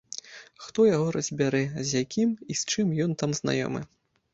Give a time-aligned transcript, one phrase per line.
[0.67, 3.89] Хто яго разбярэ, з якім і з чым ён там знаёмы.